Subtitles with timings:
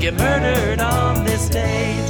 [0.00, 2.08] get murdered on this date.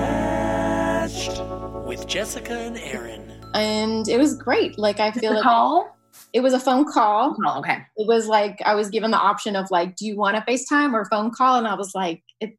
[0.00, 1.40] Matched
[1.86, 3.30] with Jessica and Aaron.
[3.54, 4.78] and it was great.
[4.78, 5.96] Like I feel The like call?
[6.32, 7.36] it was a phone call.
[7.46, 7.78] Oh, okay.
[7.96, 10.92] It was like I was given the option of like, do you want a FaceTime
[10.94, 11.56] or phone call?
[11.58, 12.56] And I was like, it,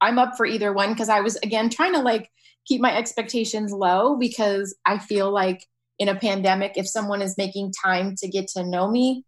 [0.00, 2.30] I'm up for either one because I was again trying to like
[2.66, 5.64] keep my expectations low because I feel like
[5.98, 9.24] in a pandemic, if someone is making time to get to know me,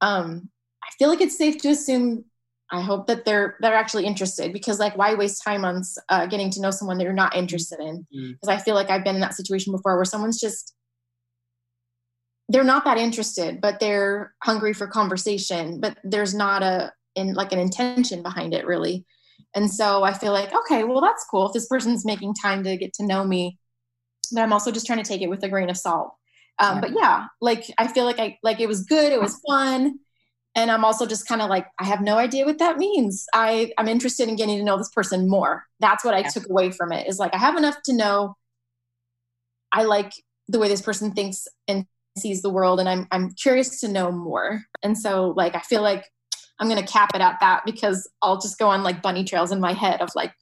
[0.00, 0.48] um,
[0.82, 2.24] I feel like it's safe to assume.
[2.72, 6.50] I hope that they're they're actually interested because like why waste time on uh, getting
[6.50, 8.06] to know someone that you're not interested in?
[8.14, 8.32] Mm.
[8.32, 10.74] Because I feel like I've been in that situation before where someone's just
[12.48, 17.52] they're not that interested, but they're hungry for conversation, but there's not a in like
[17.52, 19.04] an intention behind it really.
[19.54, 22.78] And so I feel like, okay, well that's cool if this person's making time to
[22.78, 23.58] get to know me,
[24.32, 26.14] but I'm also just trying to take it with a grain of salt.
[26.58, 26.80] Um, Yeah.
[26.80, 29.98] But yeah, like I feel like I like it was good, it was fun,
[30.54, 33.26] and I'm also just kind of like I have no idea what that means.
[33.32, 35.64] I I'm interested in getting to know this person more.
[35.80, 36.28] That's what I Yeah.
[36.28, 37.06] took away from it.
[37.08, 38.36] Is like I have enough to know.
[39.72, 40.12] I like
[40.48, 41.86] the way this person thinks and
[42.18, 44.64] sees the world and I'm I'm curious to know more.
[44.82, 46.04] And so like I feel like
[46.58, 49.60] I'm gonna cap it at that because I'll just go on like bunny trails in
[49.60, 50.32] my head of like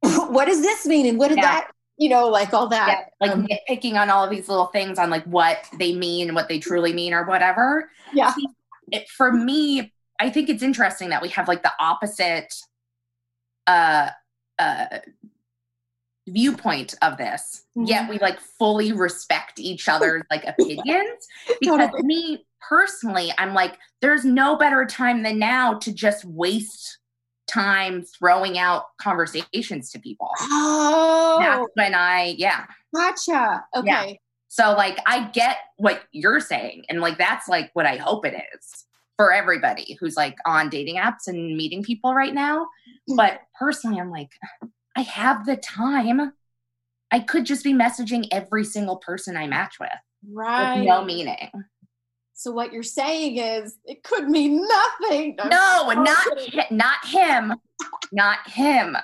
[0.02, 1.42] what does this mean and what did Yeah.
[1.42, 4.66] that you know like all Yeah, that like um, nitpicking on all of these little
[4.66, 7.90] things on like what they mean, what they truly mean, or whatever.
[8.12, 8.34] yeah
[8.90, 12.52] It, for me, I think it's interesting that we have like the opposite
[13.66, 14.08] uh
[14.58, 14.86] uh
[16.26, 21.26] viewpoint of this yet we like fully respect each other's like opinions
[21.60, 22.02] because Totally.
[22.04, 26.99] me personally i'm like there's no better time than now to just waste
[27.50, 30.30] time throwing out conversations to people.
[30.40, 31.38] Oh.
[31.40, 32.66] that's when i yeah.
[32.94, 33.64] Gotcha.
[33.76, 34.20] Okay.
[34.48, 38.34] So like I get what you're saying and like that's like what I hope it
[38.54, 38.84] is
[39.16, 42.64] for everybody who's like on dating apps and meeting people right now.
[42.64, 43.16] Mm-hmm.
[43.16, 44.30] But personally I'm like
[44.96, 46.32] I have the time.
[47.12, 49.90] I could just be messaging every single person I match with
[50.32, 51.50] right with no meaning.
[52.40, 57.52] So what you're saying is it could mean nothing No, not hi- not him.
[58.12, 58.96] Not him.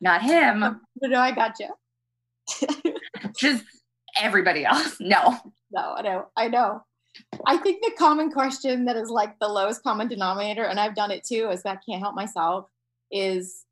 [0.00, 0.60] Not him.
[0.60, 1.68] no, no i gotcha
[3.38, 3.64] Just
[4.20, 4.96] everybody else.
[4.98, 5.36] No.
[5.70, 6.26] No, I know.
[6.36, 6.82] I know.
[7.46, 11.10] I think the common question that is like the lowest common denominator, and I've done
[11.10, 12.66] it too, is that I can't help myself,
[13.10, 13.64] is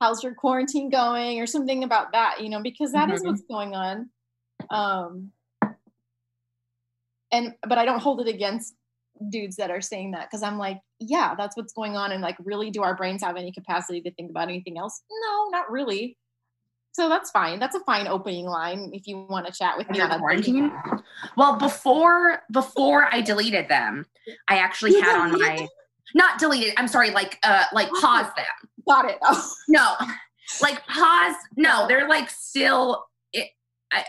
[0.00, 3.26] how's your quarantine going or something about that, you know, because that is Mhm.
[3.26, 4.10] what's going on.
[4.70, 5.32] Um
[7.32, 8.74] and but I don't hold it against
[9.30, 12.12] dudes that are saying that because I'm like, yeah, that's what's going on.
[12.12, 15.02] And like, really, do our brains have any capacity to think about anything else?
[15.10, 16.16] No, not really.
[16.92, 17.58] So that's fine.
[17.58, 20.00] That's a fine opening line if you want to chat with me.
[20.00, 20.72] On quarantine?
[21.36, 24.06] Well, before before I deleted them,
[24.48, 25.68] I actually You had on my them?
[26.14, 26.72] not deleted.
[26.78, 28.46] I'm sorry, like uh like pause them.
[28.88, 29.18] Got it.
[29.22, 29.52] Oh.
[29.68, 29.94] No,
[30.62, 31.34] like pause.
[31.56, 33.04] No, they're like still.
[33.34, 33.48] It,
[33.92, 34.04] I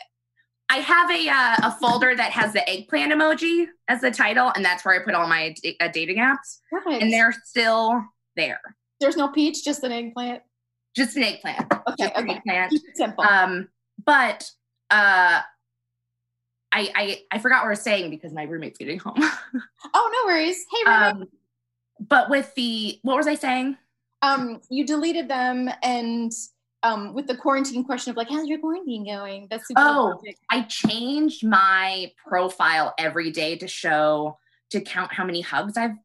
[0.70, 4.66] I have a uh, a folder that has the eggplant emoji as the title, and
[4.66, 8.04] that's where I put all my da- uh, dating apps, and they're still
[8.36, 8.60] there.
[9.00, 10.42] There's no peach, just an eggplant.
[10.96, 11.72] Just an eggplant.
[11.90, 12.34] Okay, okay.
[12.34, 12.74] eggplant.
[12.96, 13.24] Simple.
[13.24, 13.70] Um,
[14.06, 14.50] but
[14.90, 15.42] uh,
[16.72, 19.16] I I I forgot what I was saying because my roommate's getting home.
[19.94, 20.66] oh, no worries.
[20.72, 21.22] Hey, Remy.
[21.22, 21.28] um,
[22.00, 23.78] but with the what was I saying?
[24.22, 26.32] Um, you deleted them, and
[26.84, 29.48] um, with the quarantine question of like, how's your quarantine going?
[29.50, 30.20] That's super Oh.
[30.20, 30.40] perfect.
[30.52, 34.38] I changed my profile every day to show
[34.72, 35.96] to count how many hugs I've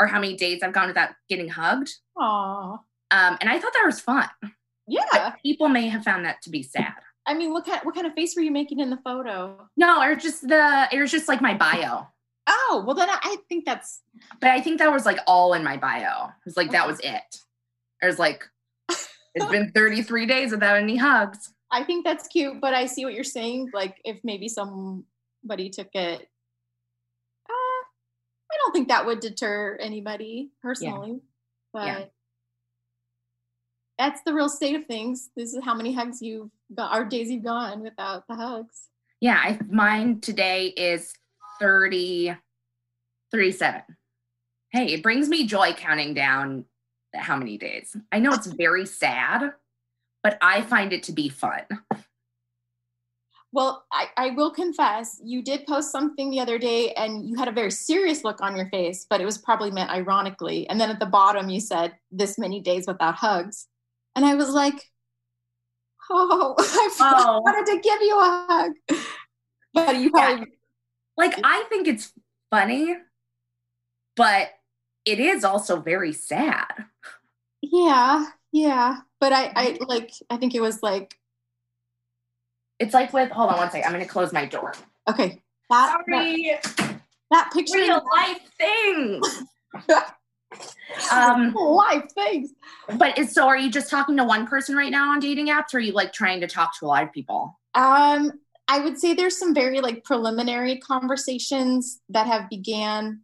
[0.00, 1.90] or how many days I've gone without getting hugged.
[2.18, 2.72] Aw.
[3.10, 4.28] Um, and I thought that was fun.
[4.86, 5.02] Yeah.
[5.12, 6.92] But people may have found that to be sad.
[7.26, 9.68] I mean, what kind what kind of face were you making in the photo?
[9.76, 12.06] No, or just the it was just like my bio.
[12.46, 14.00] Oh, well then I, I think that's
[14.40, 16.26] But I think that was like all in my bio.
[16.28, 17.36] It was like that was it.
[18.02, 18.44] It was like
[19.42, 21.52] it's been 33 days without any hugs.
[21.70, 23.70] I think that's cute, but I see what you're saying.
[23.74, 31.10] Like if maybe somebody took it, uh, I don't think that would deter anybody personally.
[31.10, 31.18] Yeah.
[31.72, 32.04] But Yeah.
[33.98, 35.30] that's the real state of things.
[35.36, 38.88] This is how many hugs you've got, or days you've gone without the hugs.
[39.20, 41.12] Yeah, I mine today is
[41.60, 42.34] 30
[43.30, 43.82] 37.
[44.72, 46.64] Hey, it brings me joy counting down
[47.14, 47.96] how many days.
[48.12, 49.52] I know it's very sad,
[50.22, 51.62] but I find it to be fun.
[53.50, 57.48] Well, I, I will confess, you did post something the other day and you had
[57.48, 60.68] a very serious look on your face, but it was probably meant ironically.
[60.68, 63.66] And then at the bottom, you said, this many days without hugs.
[64.14, 64.74] And I was like,
[66.10, 67.40] oh, I Oh.
[67.44, 68.72] wanted to give you a hug.
[69.72, 70.46] But you probably,
[71.16, 72.12] Like I think it's
[72.50, 72.96] funny,
[74.14, 74.50] but
[75.06, 76.66] it is also very sad.
[77.62, 78.98] Yeah, yeah.
[79.20, 80.10] But I, I like.
[80.30, 81.14] I think it was like
[82.78, 83.86] It's like with hold on one second.
[83.86, 84.74] I'm gonna close my door.
[85.08, 85.40] okay.
[85.70, 86.58] That that, Sorry,
[87.30, 87.78] that picture.
[87.78, 89.42] real life things.
[91.12, 92.54] um, life things.
[92.96, 95.74] but is so are you just talking to one person right now on dating apps,
[95.74, 97.58] or are you like trying to talk to a lot of people?
[97.74, 98.32] Um,
[98.66, 103.22] I would say there's some very like preliminary conversations that have began,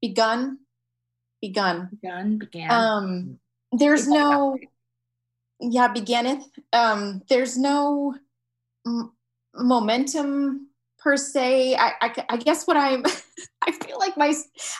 [0.00, 0.58] begun,
[1.40, 1.90] begun.
[2.00, 2.70] Begun, began.
[2.72, 3.38] Um,
[3.78, 4.58] there's no,
[5.60, 6.44] yeah, beginneth.
[6.72, 8.14] Um, there's no
[8.86, 9.12] m-
[9.54, 10.68] momentum
[10.98, 11.76] per se.
[11.76, 13.04] I, I, I guess what I'm,
[13.66, 14.34] I feel like my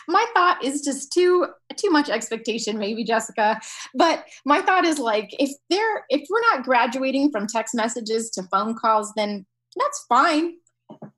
[0.07, 1.47] my thought is just too
[1.77, 3.59] too much expectation, maybe Jessica.
[3.93, 8.43] But my thought is like, if they're if we're not graduating from text messages to
[8.43, 9.45] phone calls, then
[9.75, 10.55] that's fine.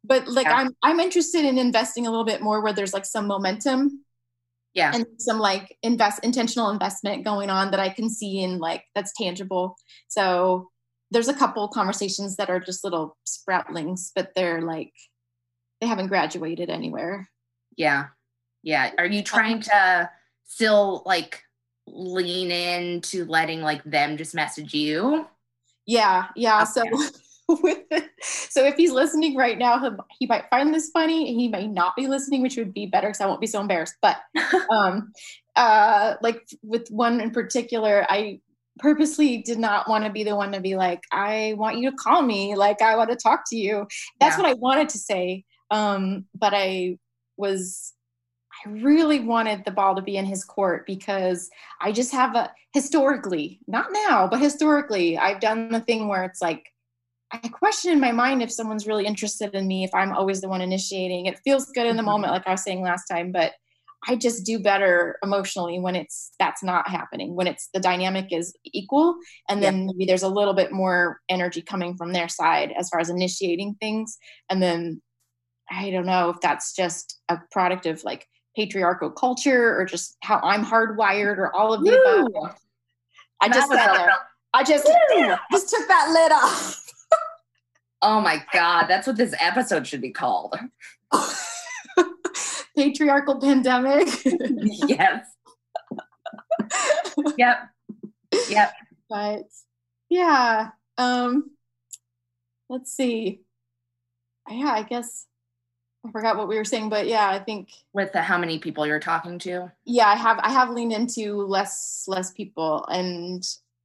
[0.03, 0.57] But like, Yeah.
[0.57, 4.03] I'm I'm interested in investing a little bit more where there's like some momentum
[4.77, 4.91] yeah.
[4.93, 9.11] and some like invest intentional investment going on that I can see in like that's
[9.17, 9.75] tangible.
[10.07, 10.69] So
[11.09, 14.93] there's a couple conversations that are just little sproutlings, but they're like
[15.81, 17.27] they haven't graduated anywhere.
[17.75, 18.07] Yeah.
[18.61, 18.91] Yeah.
[18.99, 20.09] Are you um, trying to
[20.45, 21.41] still like
[21.87, 25.27] lean into letting like them just message you?
[25.87, 26.65] Yeah, yeah.
[26.65, 27.17] So Okay.
[27.63, 29.89] with the, so if he's listening right now, he,
[30.19, 31.33] he might find this funny.
[31.33, 33.95] He may not be listening, which would be better because I won't be so embarrassed.
[34.01, 34.17] But
[34.71, 35.11] um,
[35.55, 38.41] uh, like with one in particular, I
[38.79, 41.97] purposely did not want to be the one to be like, I want you to
[41.97, 43.87] call me, like I want to talk to you.
[44.19, 44.43] That's Yeah.
[44.43, 45.45] what I wanted to say.
[45.71, 46.97] Um, but I
[47.37, 47.93] was
[48.65, 52.51] I really wanted the ball to be in his court because I just have a
[52.73, 56.65] historically, not now, but historically, I've done the thing where it's like
[57.31, 60.47] I question in my mind if someone's really interested in me, if I'm always the
[60.47, 61.25] one initiating.
[61.25, 62.05] It feels good in the Mhm.
[62.05, 63.53] moment, like I was saying last time, but
[64.07, 68.55] I just do better emotionally when it's that's not happening, when it's the dynamic is
[68.63, 69.15] equal,
[69.49, 72.99] and then maybe there's a little bit more energy coming from their side as far
[72.99, 74.17] as initiating things.
[74.49, 75.01] And then
[75.69, 80.39] I don't know if that's just a product of like patriarchal culture or just how
[80.43, 81.91] I'm hardwired or all of the
[82.33, 82.55] above.
[83.41, 84.17] I just was a-
[84.53, 84.85] I just
[85.51, 86.86] just took that lid off.
[88.01, 88.85] Oh my God.
[88.87, 90.55] That's what this episode should be called.
[92.75, 94.07] patriarchal pandemic.
[94.25, 95.25] yes.
[97.37, 97.57] yep.
[98.49, 98.73] Yep.
[99.09, 99.43] but
[100.09, 101.51] yeah, um,
[102.69, 103.41] let's see.
[104.49, 105.25] Yeah, I guess
[106.05, 108.85] I forgot what we were saying, but yeah, I think With the how many people
[108.85, 109.71] you're talking to.
[109.85, 113.43] yeah, I have I have leaned into less less people, and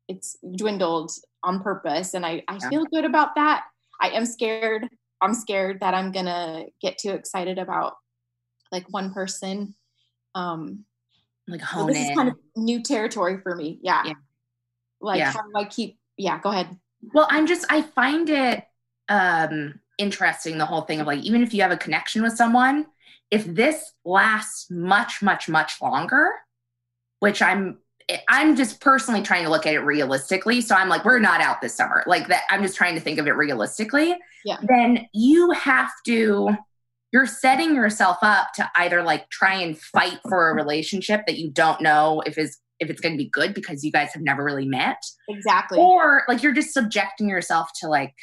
[0.08, 1.12] it's dwindled
[1.42, 2.68] on purpose, and I I Yeah.
[2.68, 3.64] feel good about that.
[4.02, 4.88] I am scared.
[5.22, 7.94] I'm scared that I'm gonna get too excited about
[8.72, 9.74] like one person.
[10.34, 10.84] Um,
[11.46, 12.10] Like So this in.
[12.10, 13.78] is kind of new territory for me.
[13.82, 14.02] Yeah.
[14.06, 14.12] Yeah.
[15.00, 15.30] Like Yeah.
[15.32, 16.76] how do I keep yeah, go ahead.
[17.14, 18.64] Well, I'm just I find it
[19.08, 22.86] um interesting the whole thing of like even if you have a connection with someone,
[23.30, 26.30] if this lasts much much much longer,
[27.20, 27.78] which I'm
[28.28, 30.60] I'm just personally trying to look at it realistically.
[30.60, 32.02] So I'm like we're not out this summer.
[32.06, 34.16] Like that I'm just trying to think of it realistically.
[34.44, 34.56] Yeah.
[34.62, 36.50] Then you have to
[37.12, 41.50] you're setting yourself up to either like try and fight for a relationship that you
[41.50, 44.42] don't know if is if it's going to be good because you guys have never
[44.42, 44.96] really met
[45.28, 45.78] Exactly.
[45.78, 48.14] or like you're just subjecting yourself to like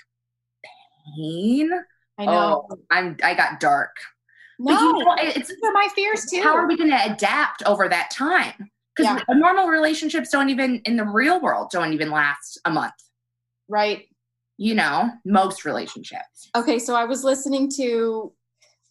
[1.18, 1.70] pain.
[2.18, 2.68] I know.
[2.70, 3.96] Oh, I'm I got dark.
[4.60, 6.42] no, But you know, it- it's these are my fears too.
[6.42, 8.70] how are we going to adapt over that time?
[9.00, 9.36] Because Yeah.
[9.36, 12.94] normal relationships don't even in the real world don't even last a month.
[13.68, 14.06] right.
[14.62, 16.50] You know, most relationships.
[16.54, 18.34] Okay, so I was listening to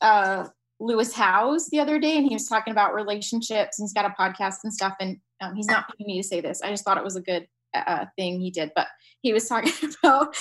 [0.00, 0.48] uh
[0.80, 4.14] Lewis Howes the other day and he was talking about relationships and he's got a
[4.18, 6.62] podcast and stuff and um, he's not paying me to say this.
[6.62, 8.86] I just thought it was a good uh, thing he did, but
[9.20, 9.72] he was talking
[10.02, 10.36] about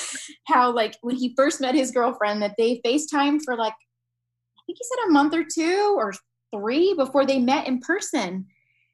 [0.45, 4.77] how like when he first met his girlfriend that they FaceTime for like I think
[4.79, 6.13] he said a month or two or
[6.55, 8.45] three before they met in person.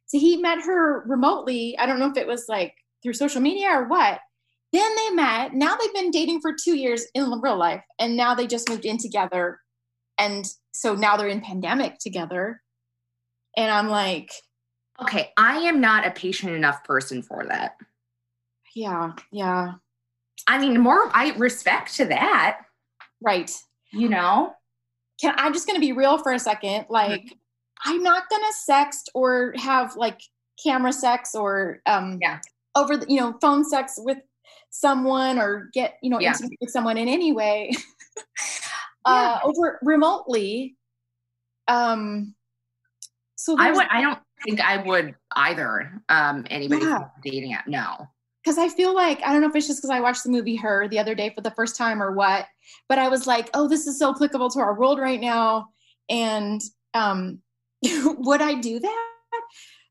[0.05, 1.77] So he met her remotely.
[1.77, 4.19] I don't know if it was like through social media or what.
[4.71, 5.53] Then they met.
[5.53, 8.85] Now they've been dating for two years in real life, and now they just moved
[8.85, 9.59] in together.
[10.17, 12.61] And so now they're in pandemic together.
[13.55, 14.31] And I'm like,
[15.01, 17.77] Okay, I am not a patient enough person for that.
[18.75, 19.73] yeah, yeah,
[20.47, 22.61] I mean, more I respect to that,
[23.21, 23.51] right.
[23.91, 24.53] you know.
[25.21, 26.85] Can I'm just gonna be real for a second.
[26.89, 27.35] Like, mm-hmm.
[27.85, 30.21] I'm not gonna sext or have like
[30.63, 32.39] camera sex or um Yeah.
[32.75, 34.17] over the you know phone sex with
[34.69, 36.29] someone or get you know Yeah.
[36.31, 37.71] intimate with someone in any way
[39.05, 40.75] uh over remotely
[41.67, 42.33] um
[43.35, 46.01] so I would I don't think I would either.
[46.09, 47.07] Um, anybody Yeah.
[47.23, 47.67] dating app?
[47.67, 48.07] No.
[48.43, 50.55] because I feel like I don't know if it's just because I watched the movie
[50.55, 52.45] Her the other day for the first time or what,
[52.87, 55.67] but I was like, oh, this is so applicable to our world right now,
[56.09, 56.61] and
[56.93, 57.39] um,
[58.17, 59.09] would I do that?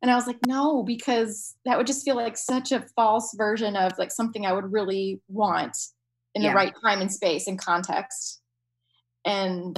[0.03, 3.77] And I was like, no, because that would just feel like such a false version
[3.77, 5.77] of like something I would really want
[6.35, 6.51] in Yeah.
[6.51, 8.41] the right time and space and context.
[9.25, 9.77] And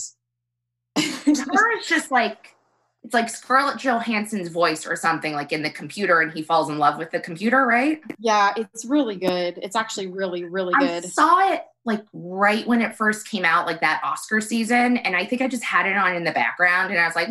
[0.97, 2.55] Her is just like
[3.03, 6.79] it's like Scarlett Johansson's voice or something like in the computer, and he falls in
[6.79, 8.01] love with the computer, right?
[8.19, 9.59] yeah, it's really good.
[9.63, 11.05] It's actually really, really I good.
[11.05, 15.27] saw it like right when it first came out, like that Oscar season, and I
[15.27, 17.29] think I just had it on in the background, and I was like,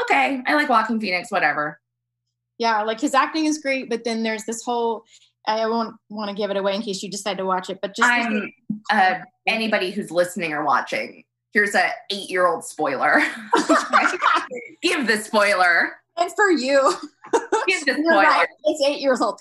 [0.00, 1.80] okay, I like Joaquin Phoenix, whatever.
[2.58, 5.02] yeah like his acting is great but then there's this whole
[5.46, 7.94] i won't want to give it away in case you decide to watch it but
[7.96, 8.50] just I'm
[8.90, 9.14] uh,
[9.46, 11.24] anybody who's listening or watching.
[11.52, 13.20] Here's a eight year old spoiler.
[14.82, 15.92] Give the spoiler.
[16.16, 16.92] and for you
[17.66, 18.22] Give the spoiler.
[18.22, 19.38] right, it's eight years old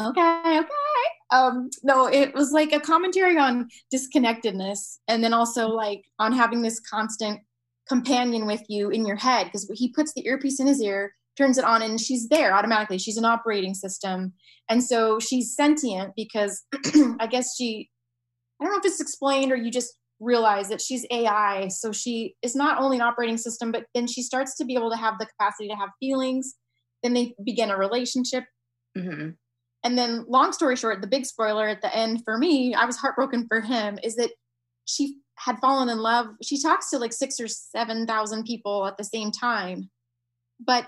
[0.00, 6.04] okay okay um no it was like a commentary on disconnectedness and then also like
[6.18, 7.38] on having this constant
[7.88, 11.58] companion with you in your head because he puts the earpiece in his ear turns
[11.58, 12.98] it on and she's there automatically.
[12.98, 14.32] She's an operating system.
[14.68, 16.62] And so she's sentient because
[17.20, 17.90] i guess she
[18.60, 22.34] i don't know if it's explained or you just realize that she's ai so she
[22.40, 25.18] is not only an operating system but then she starts to be able to have
[25.18, 26.54] the capacity to have feelings.
[27.02, 28.44] Then they begin a relationship.
[28.96, 29.36] Mhm.
[29.82, 32.96] and then, long story short, the big spoiler at the end for me, I was
[32.96, 34.30] heartbroken for him, is that
[34.84, 36.28] she had fallen in love.
[36.42, 39.90] She talks to like six or 7,000 people at the same time,
[40.60, 40.86] but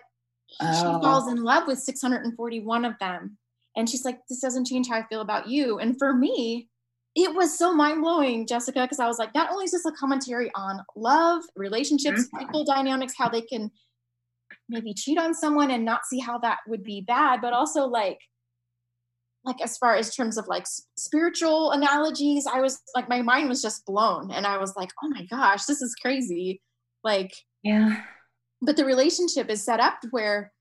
[0.61, 0.73] Oh.
[0.73, 3.37] she falls in love with 641 of them.
[3.77, 5.81] And she's like, this doesn't change how I feel about you.
[5.81, 6.69] And for me,
[7.17, 9.93] it was so mind blowing, Jessica, because I was like, not only is this a
[9.93, 12.39] commentary on love, relationships, Mhm.
[12.39, 13.71] people dynamics, how they can
[14.69, 18.21] maybe cheat on someone and not see how that would be bad, but also like,
[19.47, 20.67] like as far as terms of like
[20.99, 25.09] spiritual analogies, I was like, my mind was just blown, and I was like, oh
[25.09, 26.61] my gosh, this is crazy.
[27.05, 28.03] Like, Yeah.
[28.61, 30.53] but the relationship is set up where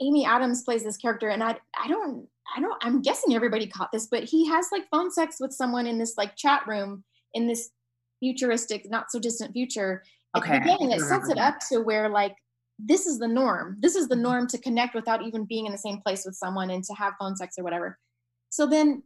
[0.00, 3.90] Amy Adams plays this character, and I I don't I don't I'm guessing everybody caught
[3.92, 7.48] this, but he has like phone sex with someone in this like chat room in
[7.48, 7.70] this
[8.20, 10.02] futuristic, not so distant future.
[10.36, 12.36] At Okay, the beginning, it sets it up to where like
[12.78, 13.76] this is the norm.
[13.80, 14.22] This is the mm-hmm.
[14.22, 17.14] norm to connect without even being in the same place with someone and to have
[17.20, 17.98] phone sex or whatever.
[18.50, 19.02] So then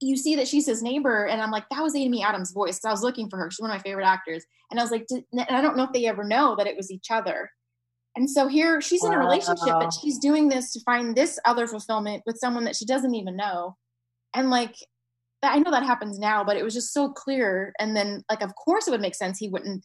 [0.00, 2.80] you see that she's his neighbor, and I'm like, that was Amy Adams' voice.
[2.80, 3.50] 'cause I was looking for her.
[3.50, 5.92] She's one of my favorite actors, and I was like, and I don't know if
[5.92, 7.50] they ever know that it was each other.
[8.16, 9.80] And so here she's in a relationship, Wow.
[9.80, 13.36] but she's doing this to find this other fulfillment with someone that she doesn't even
[13.36, 13.76] know.
[14.34, 14.74] And like,
[15.42, 17.72] I know that happens now, but it was just so clear.
[17.78, 19.84] And then, like, of course, it would make sense he wouldn't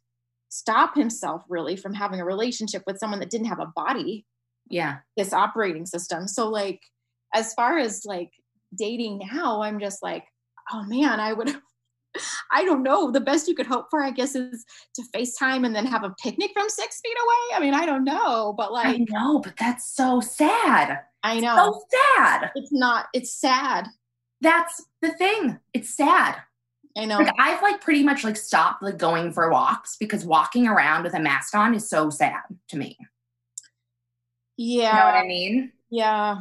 [0.49, 4.25] stop himself really from having a relationship with someone that didn't have a body,
[4.69, 4.99] Yeah.
[5.17, 6.27] this operating system.
[6.27, 6.81] So, like,
[7.33, 8.31] as far as like
[8.73, 10.23] dating now, I'm just like,
[10.71, 11.55] oh man, I would.
[12.51, 13.11] I don't know.
[13.11, 16.15] The best you could hope for, I guess, is to FaceTime and then have a
[16.23, 17.57] picnic from six feet away.
[17.57, 20.99] I mean, I don't know, but like, I know, but that's so sad.
[21.23, 21.83] I know So
[22.15, 22.51] sad.
[22.55, 23.07] it's not.
[23.13, 23.87] It's sad.
[24.39, 25.59] That's the thing.
[25.73, 26.37] It's sad.
[26.97, 27.17] I know.
[27.17, 31.15] Like I've like pretty much like stopped like going for walks because walking around with
[31.15, 32.97] a mask on is so sad to me.
[34.55, 34.75] Yeah.
[34.91, 35.71] You know what I mean?
[35.89, 36.37] yeah.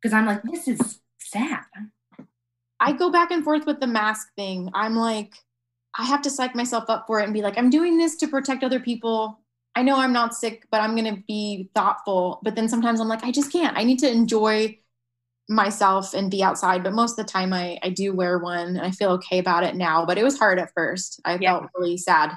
[0.00, 0.98] Because I'm like, this is
[1.32, 1.64] sad.
[2.80, 4.70] I go back and forth with the mask thing.
[4.74, 5.34] I'm like,
[5.96, 8.28] I have to psych myself up for it and be like, I'm doing this to
[8.28, 9.38] protect other people.
[9.74, 12.40] I know I'm not sick, but I'm going to be thoughtful.
[12.42, 13.76] But then sometimes I'm like, I just can't.
[13.76, 14.78] I need to enjoy
[15.48, 16.82] myself and be outside.
[16.82, 19.64] But most of the time, I, I do wear one and I feel okay about
[19.64, 20.04] it now.
[20.04, 21.20] But it was hard at first.
[21.24, 21.58] I Yeah.
[21.58, 22.32] felt really sad.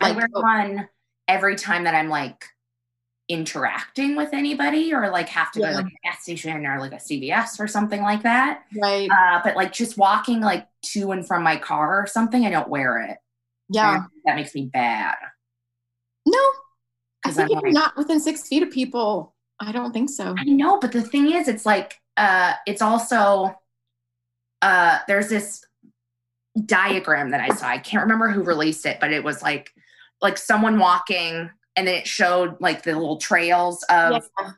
[0.00, 0.88] I wear oh one
[1.28, 2.44] every time that I'm like
[3.28, 6.92] interacting with anybody or like have to go to like a gas station or like
[6.92, 8.64] a CVS or something like that.
[8.78, 9.08] right.
[9.10, 12.68] Uh, but like just walking like to and from my car or something, I don't
[12.68, 13.18] wear it.
[13.70, 13.96] Yeah.
[13.96, 15.16] And that makes me bad.
[16.26, 16.38] No,
[17.24, 20.34] I think I'm if you're not within six feet of people, I don't think so.
[20.38, 23.54] I know, but the thing is, it's like uh it's also
[24.62, 25.64] uh there's this
[26.64, 27.68] diagram that I saw.
[27.68, 29.70] I can't remember who released it, but it was like
[30.20, 34.50] like someone walking and then it showed like the little trails of Yeah.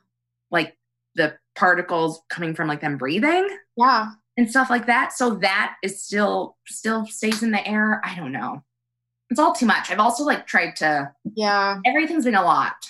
[0.51, 0.77] like
[1.15, 4.11] the particles coming from like them breathing Yeah.
[4.37, 5.13] and stuff like that.
[5.13, 8.01] So that is still still stays in the air.
[8.03, 8.63] I don't know.
[9.29, 9.89] It's all too much.
[9.91, 11.79] I've also like tried to Yeah.
[11.85, 12.89] everything's been a lot,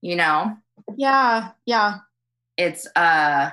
[0.00, 0.56] you know?
[0.96, 1.50] Yeah.
[1.66, 1.98] Yeah.
[2.56, 3.50] it's uh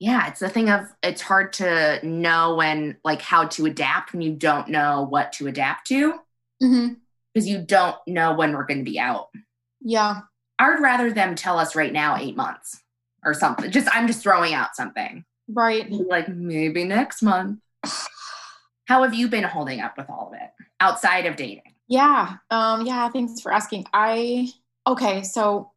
[0.00, 4.20] yeah it's the thing of it's hard to know when like how to adapt when
[4.20, 6.14] you don't know what to adapt to
[6.60, 6.88] hmm
[7.32, 9.28] because you don't know when we're going to be out
[9.80, 10.20] Yeah.
[10.58, 12.80] I'd rather them tell us right now eight months
[13.24, 13.70] or something.
[13.70, 15.24] Just I'm just throwing out something.
[15.48, 15.90] Right.
[15.90, 17.60] Like maybe next month.
[18.86, 21.72] How have you been holding up with all of it outside of dating?
[21.88, 22.36] Yeah.
[22.50, 23.86] Um, yeah, thanks for asking.
[23.92, 24.48] I
[24.86, 25.72] okay, so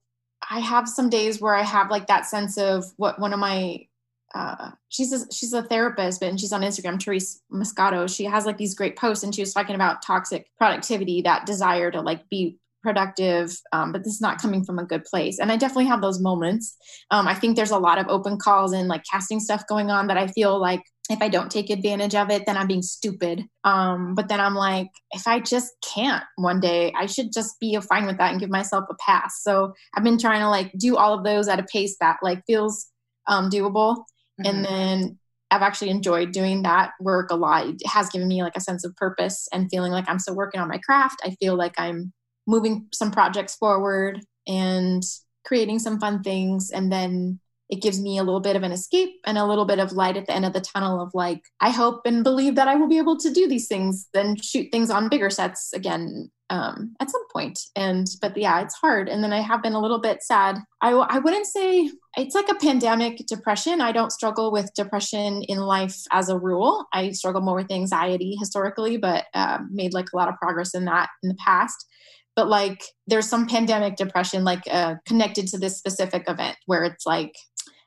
[0.49, 3.87] I have some days where I have like that sense of what one of my
[4.35, 8.13] uh, she's a, she's a therapist, but and she's on Instagram, Therese Moscato.
[8.13, 11.89] She has like these great posts, and she was talking about toxic productivity, that desire
[11.91, 15.39] to like be productive, um, but this is not coming from a good place.
[15.39, 16.77] And I definitely have those moments.
[17.09, 20.07] Um, I think there's a lot of open calls and like casting stuff going on
[20.07, 23.43] that I feel like if I don't take advantage of it, then I'm being stupid.
[23.63, 27.75] Um, but then I'm like, if I just can't one day, I should just be
[27.79, 29.41] fine with that and give myself a pass.
[29.41, 32.43] So I've been trying to like do all of those at a pace that like
[32.45, 32.87] feels
[33.27, 34.03] um, doable.
[34.39, 34.55] Mm-hmm.
[34.55, 35.19] And then
[35.51, 37.67] I've actually enjoyed doing that work a lot.
[37.67, 40.59] It has given me like a sense of purpose and feeling like I'm still working
[40.59, 41.21] on my craft.
[41.23, 42.13] I feel like I'm
[42.47, 45.03] moving some projects forward and
[45.45, 49.15] creating some fun things and then it gives me a little bit of an escape
[49.25, 51.69] and a little bit of light at the end of the tunnel of like i
[51.69, 54.89] hope and believe that i will be able to do these things and shoot things
[54.89, 57.59] on bigger sets again um, at some point.
[57.75, 59.09] And but yeah it's hard.
[59.09, 60.57] And then i have been a little bit sad.
[60.81, 63.81] I, I wouldn't say it's like a pandemic depression.
[63.81, 66.85] I don't struggle with depression in life as a rule.
[66.93, 70.85] I struggle more with anxiety historically but uh, made like a lot of progress in
[70.85, 71.87] that in the past.
[72.35, 77.05] But like there's some pandemic depression like uh, connected to this specific event where it's
[77.05, 77.33] like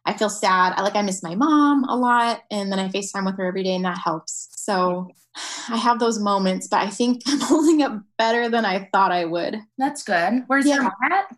[0.09, 3.25] i feel sad i like i miss my mom a lot and then i facetime
[3.25, 5.09] with her every day and that helps so
[5.69, 9.25] i have those moments but i think i'm holding up better than i thought i
[9.25, 10.75] would that's good where's yeah.
[10.75, 11.37] your mom at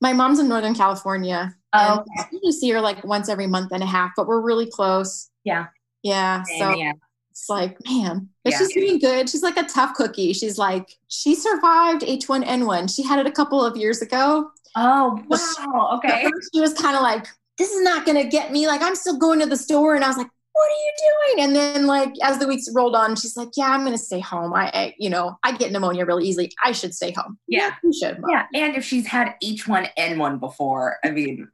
[0.00, 2.28] my mom's in northern california oh okay.
[2.42, 5.66] you see her like once every month and a half but we're really close yeah
[6.02, 6.92] yeah so yeah
[7.40, 8.58] it's like, man, but yeah.
[8.58, 9.30] she's doing good.
[9.30, 10.34] She's like a tough cookie.
[10.34, 12.94] She's like, she survived H1N1.
[12.94, 14.50] She had it a couple of years ago.
[14.76, 15.98] Oh, wow.
[15.98, 16.28] Okay.
[16.54, 17.26] She was kind of like,
[17.60, 18.66] this is not going to get me.
[18.66, 19.94] Like, I'm still going to the store.
[19.94, 20.92] And I was like, what are you
[21.36, 21.44] doing?
[21.44, 24.18] And then, like, as the weeks rolled on, she's like, yeah, I'm going to stay
[24.18, 24.54] home.
[24.54, 26.50] I, I, you know, I get pneumonia really easily.
[26.64, 27.38] I should stay home.
[27.48, 27.74] Yeah.
[27.84, 28.18] You should.
[28.18, 28.30] Mom.
[28.30, 28.46] Yeah.
[28.54, 31.48] And if she's had H1N1 before, I mean,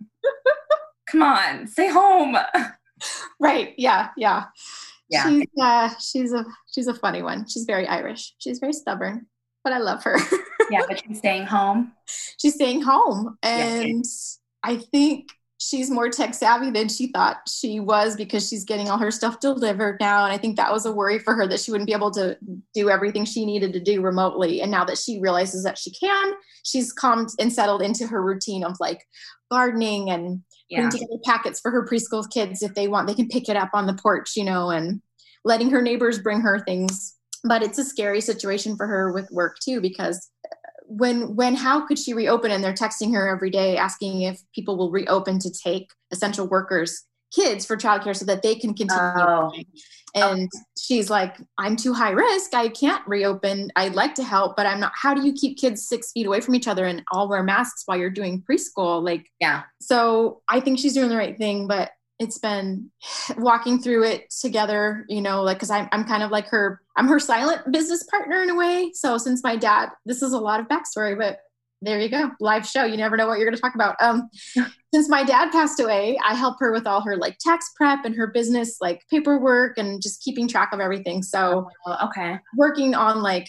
[1.11, 2.37] come on, stay home.
[3.39, 3.75] Right.
[3.77, 4.09] Yeah.
[4.17, 4.45] Yeah
[5.09, 9.27] yeah she's, uh, she's a she's a funny one she's very irish she's very stubborn
[9.65, 10.19] but i love her
[10.71, 11.93] yeah but she's staying home
[12.41, 14.71] she's staying home and yeah.
[14.71, 15.29] i think
[15.69, 19.41] she's more tech savvy than she thought she was because she's getting all her stuff
[19.41, 20.25] delivered now.
[20.25, 22.37] And i think that was a worry for her that she wouldn't be able to
[22.75, 24.63] do everything she needed to do remotely.
[24.63, 28.65] And now that she realizes that she can she's calmed and settled into her routine
[28.65, 29.05] of like
[29.51, 30.85] gardening and yeah.
[30.85, 33.09] putting together packets for her preschool kids if they want.
[33.09, 35.01] They can pick it up on the porch you know and
[35.45, 37.15] letting her neighbors bring her things.
[37.45, 40.31] But it's a scary situation for her with work too because
[40.89, 42.51] when when how could she reopen?
[42.51, 47.05] And they're texting her every day asking if people will reopen to take essential workers
[47.35, 49.53] kids for childcare so that they can continue oh.
[50.15, 52.55] and she's like i'm too high risk.
[52.55, 53.71] I can't reopen.
[53.77, 56.41] I'd like to help but i'm not how do you keep kids six feet away
[56.41, 59.03] from each other and all wear masks while you're doing preschool?
[59.03, 59.63] Like yeah.
[59.81, 62.91] so i think she's doing the right thing but it's been
[63.39, 67.09] walking through it together, you know, like, cause I'm, I'm kind of like her, I'm
[67.09, 68.91] her silent business partner in a way.
[68.95, 71.39] So since my dad, this is a lot of backstory, but
[71.83, 72.31] there you go.
[72.41, 72.85] Live show.
[72.85, 73.97] You never know what you're going to talk about.
[74.01, 74.31] Um,
[74.95, 78.15] since my dad passed away, I help her with all her like tax prep and
[78.15, 81.23] her business, like paperwork and just keeping track of everything.
[81.23, 82.39] So, oh, okay.
[82.57, 83.49] Working on like,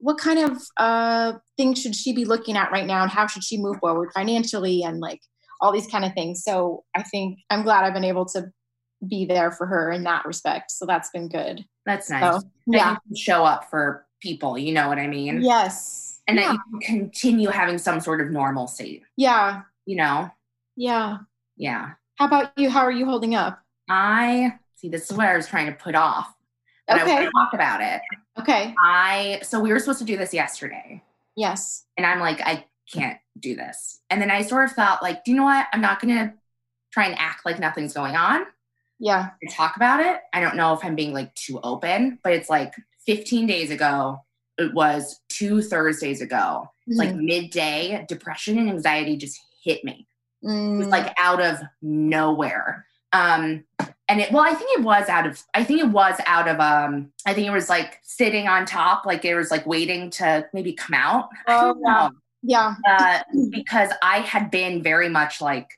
[0.00, 3.42] what kind of uh, things should she be looking at right now and how should
[3.42, 5.20] she move forward financially and like
[5.60, 6.42] all these kind of things.
[6.42, 8.52] So I think I'm glad I've been able to
[9.06, 10.70] be there for her in that respect.
[10.70, 11.64] So that's been good.
[11.86, 12.40] That's nice.
[12.40, 12.96] So, yeah.
[13.16, 15.42] show up for people, you know what I mean?
[15.42, 16.20] Yes.
[16.26, 16.48] And yeah.
[16.48, 19.04] that you can continue having some sort of normalcy.
[19.16, 19.62] Yeah.
[19.86, 20.30] You know?
[20.76, 21.18] Yeah.
[21.56, 21.92] Yeah.
[22.16, 22.68] How about you?
[22.68, 23.60] How are you holding up?
[23.88, 26.34] I see this is what I was trying to put off.
[26.86, 27.12] But okay.
[27.12, 28.00] I want to talk about it.
[28.38, 28.74] Okay.
[28.82, 31.02] I so we were supposed to do this yesterday.
[31.36, 31.84] Yes.
[31.96, 34.00] And I'm like, I can't do this.
[34.10, 35.66] And then I sort of felt like, do you know what?
[35.72, 36.34] I'm not going to
[36.92, 38.44] try and act like nothing's going on.
[38.98, 39.30] Yeah.
[39.40, 40.20] And talk about it.
[40.32, 42.74] I don't know if I'm being like too open, but it's like
[43.06, 44.18] 15 days ago.
[44.56, 46.98] It was two Thursdays ago, mm-hmm.
[46.98, 50.08] like midday, depression and anxiety just hit me.
[50.44, 50.74] Mm.
[50.74, 52.86] It was like out of nowhere.
[53.12, 53.64] Um,
[54.08, 56.58] and it well i think it was out of i think it was out of
[56.60, 60.46] um i think it was like sitting on top like it was like waiting to
[60.52, 62.08] maybe come out oh, yeah.
[62.48, 62.76] Yeah.
[62.88, 65.68] Uh, because I had been very much like,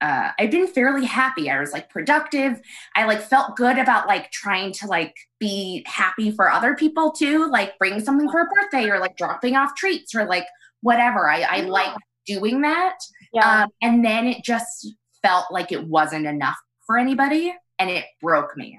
[0.00, 1.50] uh, I'd been fairly happy.
[1.50, 2.60] I was like productive.
[2.96, 7.48] I like felt good about like trying to like be happy for other people too,
[7.50, 10.46] like bring something for a birthday or like dropping off treats or like
[10.82, 11.28] whatever.
[11.30, 11.94] I, I like
[12.26, 12.96] doing that.
[13.32, 13.64] Yeah.
[13.64, 14.88] Um, and then it just
[15.22, 18.78] felt like it wasn't enough for anybody and it broke me.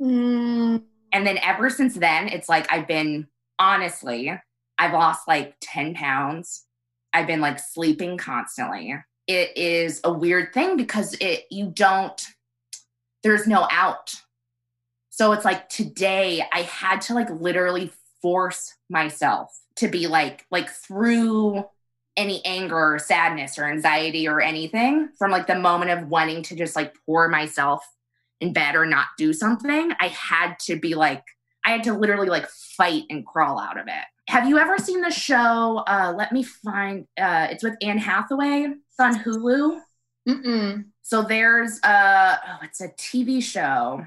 [0.00, 4.32] Mm, And then ever since then, it's like I've been honestly,
[4.78, 6.65] I've lost like 10 pounds.
[7.12, 8.94] I've been like sleeping constantly.
[9.26, 12.24] It is a weird thing because it you don't
[13.22, 14.14] there's no out.
[15.10, 17.90] So it's like today I had to like literally
[18.22, 21.64] force myself to be like like through
[22.16, 26.56] any anger or sadness or anxiety or anything from like the moment of wanting to
[26.56, 27.86] just like pour myself
[28.40, 31.24] in bed or not do something, I had to be like,
[31.66, 34.04] I had to literally like fight and crawl out of it.
[34.28, 35.82] Have you ever seen the show?
[35.86, 37.06] Uh, let me find.
[37.20, 38.68] Uh, it's with Anne Hathaway.
[38.68, 39.80] It's on Hulu.
[40.28, 40.84] mm-mm.
[41.02, 44.06] So there's a oh, it's a TV show.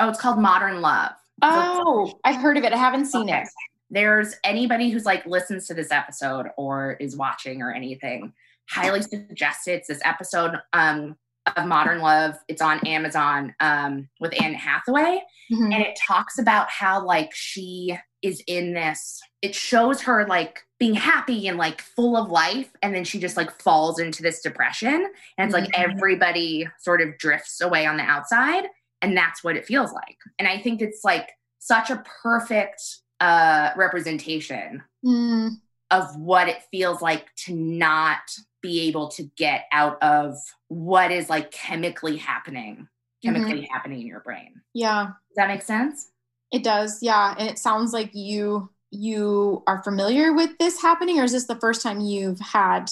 [0.00, 1.12] Oh, it's called Modern Love.
[1.42, 2.72] So Oh, I've heard of it.
[2.72, 3.42] I haven't seen Okay.
[3.42, 3.48] it.
[3.90, 8.32] There's anybody who's like listens to this episode or is watching or anything,
[8.68, 9.72] highly suggest it.
[9.72, 11.16] It's this episode um,
[11.56, 12.34] of Modern Love.
[12.48, 15.20] It's on Amazon um, with Anne Hathaway.
[15.52, 15.72] Mhm.
[15.74, 20.94] And it talks about how like she is in this, it shows her like being
[20.94, 22.70] happy and like full of life.
[22.82, 25.06] And then she just like falls into this depression.
[25.38, 25.84] And it's like Mhm.
[25.90, 28.64] everybody sort of drifts away on the outside.
[29.02, 30.16] And that's what it feels like.
[30.38, 32.82] And I think it's like such a perfect
[33.20, 38.18] uh representation Mm, of what it feels like to not
[38.62, 40.36] be able to get out of
[40.68, 42.88] what is like chemically happening
[43.24, 46.10] chemically happening in your brain yeah, does that make sense
[46.52, 47.02] it does.
[47.02, 51.46] Yeah, and it sounds like you you are familiar with this happening, or is this
[51.46, 52.88] the first time you've had?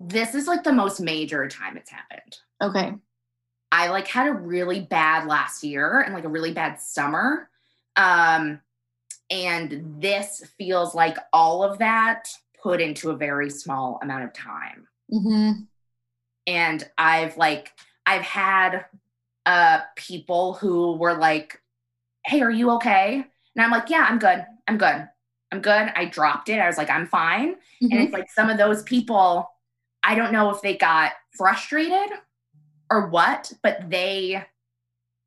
[0.00, 2.94] this is like the most major time it's happened Okay.
[3.70, 7.48] i like had a really bad last year and like a really bad summer
[7.96, 8.60] um
[9.30, 12.28] and this feels like all of that
[12.64, 15.52] put into a very small amount of time hmm
[16.46, 17.72] and I've like
[18.06, 18.86] I've had
[19.46, 21.60] uh people who were like,
[22.26, 23.24] "Hey, are you okay?"
[23.56, 24.44] And I'm like, "Yeah, I'm good.
[24.68, 25.08] I'm good.
[25.52, 26.58] I'm good." I dropped it.
[26.58, 29.48] I was like, "I'm fine." And it's like some of those people
[30.02, 32.10] I don't know if they got frustrated
[32.90, 34.44] or what, but they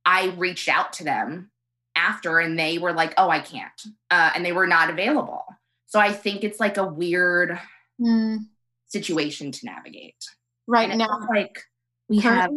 [0.05, 1.51] I reached out to them
[1.95, 5.45] after and they were like, "Oh, I can't." Uh and they were not available.
[5.87, 7.59] So I think it's like a weird
[7.99, 8.45] Mm,
[8.87, 10.23] situation to navigate.
[10.67, 11.63] right And now, like
[12.07, 12.51] we have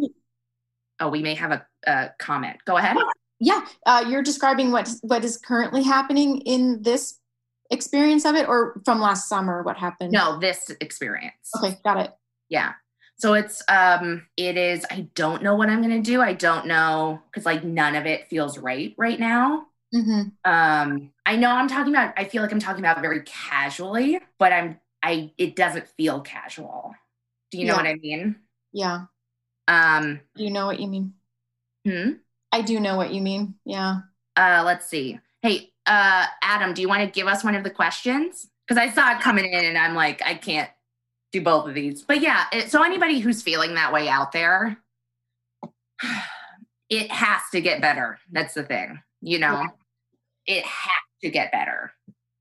[0.99, 2.57] Oh, we may have a, a comment.
[2.65, 2.95] Go ahead.
[3.39, 7.17] yeah, uh, you're describing what what is currently happening in this
[7.71, 10.11] experience of it, or from last summer, what happened?
[10.11, 11.49] No, this experience.
[11.57, 12.11] Okay, got it.
[12.49, 12.73] Yeah.
[13.17, 16.21] So it's um it is I don't know what I'm going to do.
[16.21, 19.67] I don't know cuz like none of it feels right right now.
[19.93, 24.19] Hmm Um I know I'm talking about I feel like I'm talking about very casually,
[24.39, 26.93] but I'm I it doesn't feel casual.
[27.51, 27.77] Do you know Yeah.
[27.77, 28.35] what I mean?
[28.71, 29.05] Yeah,
[29.67, 31.13] Um you know what you mean.
[31.85, 32.11] hmm?
[32.51, 33.55] I do know what you mean.
[33.65, 33.99] Yeah.
[34.35, 35.19] uh let's see.
[35.41, 38.47] Hey, uh Adam, do you want to give us one of the questions?
[38.69, 40.69] Cuz I saw it coming in and I'm like I can't
[41.33, 42.03] do both of these.
[42.03, 44.77] But yeah, it, so anybody who's feeling that way out there
[46.89, 48.19] it has to get better.
[48.31, 49.01] That's the thing.
[49.21, 49.67] You know.
[50.45, 51.93] It has to get better.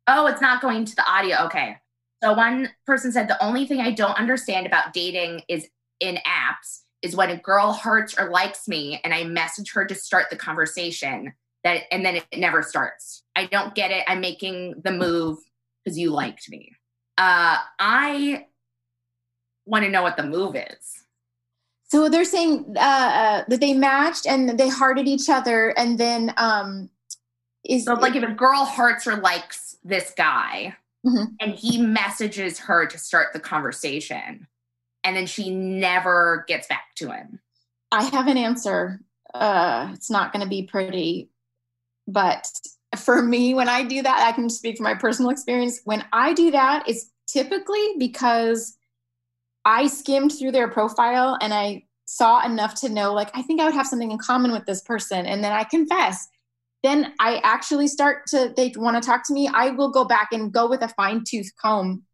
[0.07, 1.45] Oh, it's not going to the audio.
[1.45, 1.77] Okay.
[2.23, 5.69] So one person said the only thing I don't understand about dating is
[6.01, 9.95] in apps is when a girl hurts or likes me and I message her to
[9.95, 11.33] start the conversation
[11.65, 13.23] that and then it never starts.
[13.37, 14.05] I don't get it.
[14.07, 15.39] I'm making the move
[15.85, 16.73] because you liked me.
[17.17, 18.47] Uh I
[19.67, 21.05] want to know what the move is.
[21.91, 26.33] So they're saying uh, uh, that they matched and they hearted each other, and then
[26.37, 26.89] um,
[27.65, 31.35] is So like if a girl hearts or likes this guy Mhm.
[31.41, 34.47] and he messages her to start the conversation
[35.05, 37.41] and then she never gets back to him.
[37.91, 39.01] I have an answer.
[39.33, 41.31] Uh, it's not going to be pretty,
[42.07, 42.47] but
[42.97, 45.81] for me, when I do that, I can speak from my personal experience.
[45.85, 48.77] When I do that, it's typically because
[49.65, 53.65] I skimmed through their profile and I saw enough to know, like, I think I
[53.65, 55.27] would have something in common with this person.
[55.27, 56.29] And then I confess.
[56.83, 59.49] Then I actually start to, they want to talk to me.
[59.49, 62.05] I will go back and go with a fine tooth comb.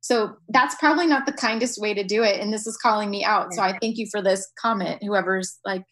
[0.00, 2.40] So that's probably not the kindest way to do it.
[2.40, 3.54] And this is calling me out.
[3.54, 5.84] So I thank you for this comment, whoever's like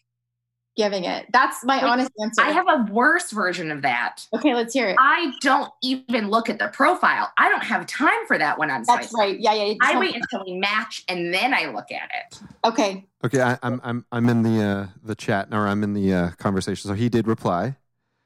[0.75, 1.25] giving it.
[1.31, 2.41] That's my Wait, honest answer.
[2.41, 4.25] I have a worse version of that.
[4.35, 4.97] okay, let's hear it.
[4.99, 7.31] I don't even look at the profile.
[7.37, 9.33] I don't have time for that when I'm That's swiping.
[9.33, 9.39] right.
[9.39, 9.73] Yeah, yeah.
[9.81, 12.39] I wait until we match and then I look at it.
[12.65, 13.05] Okay.
[13.23, 16.29] Okay, I, I'm I'm I'm in the uh, the chat or I'm in the uh,
[16.37, 16.89] conversation.
[16.89, 17.77] So he did reply.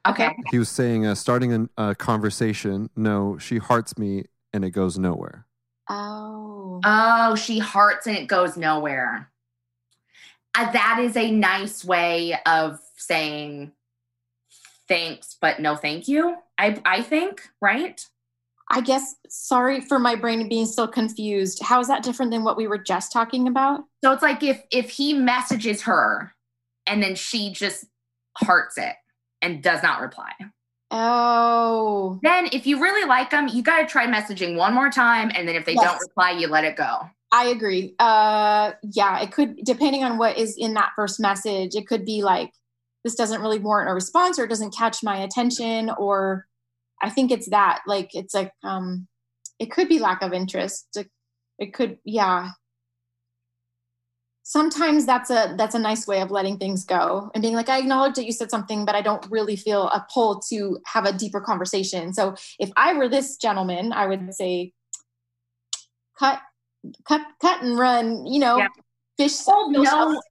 [0.09, 0.35] Okay.
[0.51, 2.89] He was saying uh, starting a, a conversation.
[2.95, 5.45] No, she hearts me and it goes nowhere.
[5.89, 6.81] Oh.
[6.83, 9.31] Oh, she hearts and it goes nowhere.
[10.55, 13.71] Uh, that is a nice way of saying
[14.87, 16.35] thanks, but no thank you.
[16.57, 18.03] I I think, right?
[18.69, 21.61] I guess sorry for my brain being still confused.
[21.61, 23.81] How is that different than what we were just talking about?
[24.03, 26.33] So it's like if if he messages her
[26.85, 27.85] and then she just
[28.37, 28.95] hearts it
[29.41, 30.31] and does not reply.
[30.91, 32.19] Oh.
[32.23, 35.47] Then if you really like them, you got to try messaging one more time and
[35.47, 35.83] then if they Yes.
[35.83, 37.01] don't reply, you let it go.
[37.31, 37.93] I agree.
[37.99, 42.23] Uh yeah, it could depending on what is in that first message, it could be
[42.23, 42.51] like
[43.03, 46.47] this doesn't really warrant a response or it doesn't catch my attention or
[47.01, 49.07] I think it's that like it's like um
[49.59, 50.87] it could be lack of interest.
[50.95, 51.09] It,
[51.59, 52.51] it could yeah.
[54.49, 57.79] Sometimes that's a that's a nice way of letting things go and being like I
[57.79, 61.11] acknowledge that you said something but I don't really feel a pull to have a
[61.11, 62.13] deeper conversation.
[62.13, 64.71] So if I were this gentleman, I would say
[66.17, 66.39] cut
[67.03, 68.67] cut cut and run you know Yeah.
[69.17, 70.21] fish Oh, no,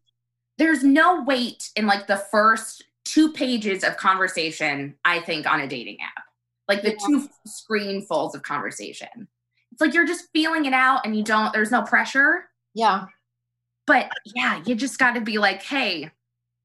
[0.57, 5.69] there's no weight in like the first two pages of conversation, I think, on a
[5.69, 6.25] dating app.
[6.69, 7.07] Like the Yeah.
[7.07, 9.29] two screenfuls of conversation.
[9.73, 12.49] It's like you're just feeling it out and you don't, there's no pressure.
[12.73, 13.05] yeah
[13.87, 16.11] But yeah, you just got to be like, hey,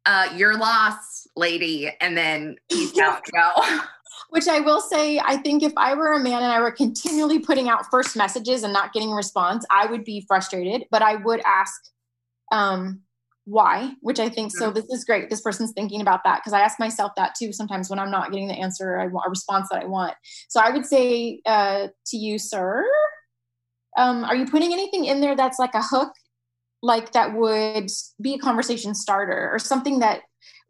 [0.06, 1.92] uh, your loss, lady.
[2.02, 3.80] And then peace out, go.
[4.32, 7.40] which i will say i think if i were a man and i were continually
[7.40, 11.16] putting out first messages and not getting a response i would be frustrated but i
[11.16, 11.74] would ask
[12.52, 13.02] um
[13.46, 16.62] why which i think so this is great this person's thinking about that because i
[16.62, 19.68] ask myself that too sometimes when i'm not getting the answer i want a response
[19.70, 20.14] that i want
[20.48, 22.86] so i would say uh to you sir
[23.98, 26.12] um are you putting anything in there that's like a hook
[26.82, 27.90] like that would
[28.20, 30.22] be a conversation starter or something that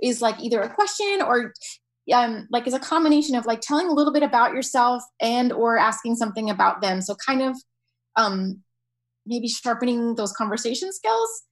[0.01, 1.53] is like either a question or
[2.13, 5.77] um, like is a combination of like telling a little bit about yourself and or
[5.77, 7.01] asking something about them.
[7.01, 7.55] So kind of
[8.15, 8.61] um,
[9.25, 11.43] maybe sharpening those conversation skills.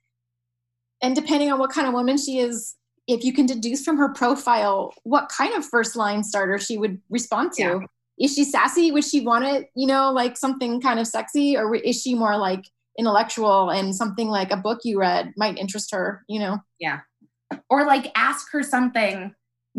[1.01, 2.75] And depending on what kind of woman she is
[3.07, 7.01] if you can deduce from her profile what kind of first line starter she would
[7.09, 7.63] respond to.
[7.63, 7.79] Yeah.
[8.19, 8.91] is she sassy?
[8.91, 11.57] Would she want it you know like something kind of sexy?
[11.57, 12.65] Or is she more like
[12.99, 16.99] intellectual and something like a book you read might interest her you know Yeah.
[17.69, 19.33] or like ask her something.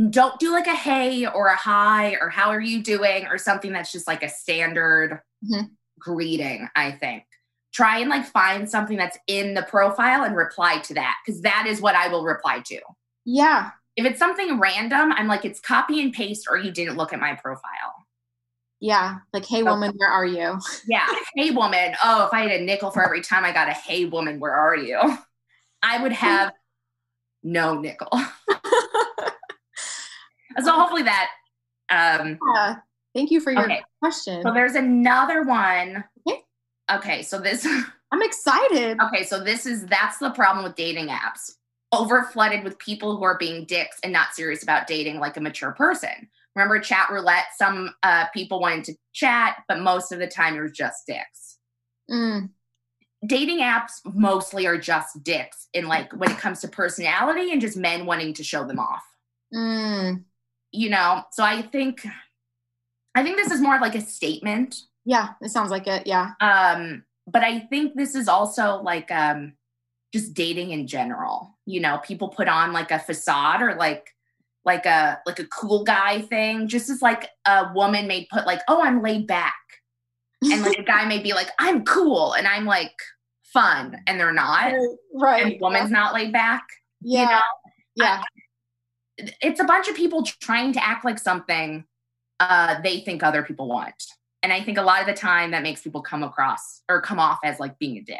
[0.08, 3.72] Don't do like a hey or a hi or how are you doing or something
[3.72, 5.70] that's just like a standard Mhm.
[5.98, 7.24] greeting, I think.
[7.74, 11.66] Try and like find something that's in the profile and reply to that because that
[11.68, 12.80] is what I will reply to.
[13.26, 17.12] yeah If it's something random, I'm like, it's copy and paste or you didn't look
[17.12, 17.99] at my profile.
[18.80, 19.70] Yeah like hey Okay.
[19.70, 21.06] woman where are you Yeah.
[21.34, 21.94] hey, woman.
[22.02, 24.54] Oh, if I had a nickel for every time I got a hey, woman, where
[24.54, 24.98] are you?
[25.82, 26.52] I would have
[27.42, 28.08] no nickel.
[30.62, 31.30] so hopefully that.
[31.90, 32.76] Um, Yeah.
[33.14, 33.82] Thank you for your Okay.
[34.00, 34.42] question.
[34.42, 36.04] so there's another one.
[36.26, 36.42] Okay.
[36.92, 37.22] Okay.
[37.22, 37.66] So this.
[38.12, 38.98] I'm excited.
[39.00, 39.24] Okay.
[39.24, 41.52] So this is that's the problem with dating apps.
[41.92, 45.40] Over flooded with people who are being dicks and not serious about dating like a
[45.40, 46.28] mature person.
[46.56, 47.46] Remember chat roulette?
[47.56, 51.58] Some uh, people wanted to chat, but most of the time you're just dicks.
[52.10, 52.50] Mm,
[53.26, 57.76] dating apps mostly are just dicks in like when it comes to personality and just
[57.76, 59.04] men wanting to show them off
[59.54, 60.22] mm.
[60.72, 62.06] you know so i think
[63.14, 66.06] i think this is more of like a statement Yeah, it sounds like it.
[66.06, 66.32] Yeah.
[66.40, 69.52] um but i think this is also like um
[70.14, 74.14] just dating in general you know people put on like a facade or like
[74.64, 78.60] like a like a cool guy thing just as like a woman may put like
[78.68, 79.54] oh i'm laid back
[80.42, 82.92] and like a guy may be like i'm cool and i'm like
[83.44, 84.72] fun and they're not
[85.14, 85.44] right.
[85.54, 86.64] and woman's not laid back
[87.00, 87.20] Yeah.
[87.22, 87.40] you know
[87.96, 88.22] yeah.
[89.40, 91.84] it's a bunch of people trying to act like something
[92.38, 93.94] uh, they think other people want
[94.42, 97.18] and i think a lot of the time that makes people come across or come
[97.18, 98.18] off as like being a dick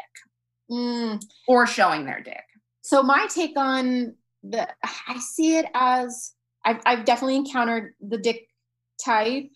[0.71, 1.21] Mm.
[1.49, 2.43] or showing their dick
[2.81, 4.67] So my take on the,
[5.07, 6.33] I see it as
[6.65, 8.47] I've, I've definitely encountered the dick
[9.03, 9.49] type.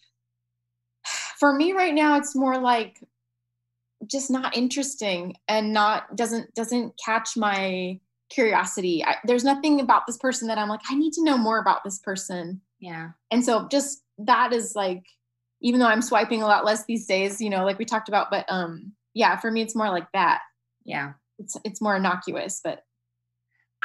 [1.40, 3.00] For me right now, it's more like
[4.08, 9.04] just not interesting and not doesn't doesn't catch my curiosity.
[9.04, 11.84] I, there's nothing about this person that I'm like I need to know more about
[11.84, 12.62] this person.
[12.80, 15.04] yeah and so just that is like
[15.62, 18.30] even though i'm swiping a lot less these days you know like we talked about
[18.30, 20.42] but um yeah for me it's more like that
[20.86, 22.84] yeah it's it's more innocuous but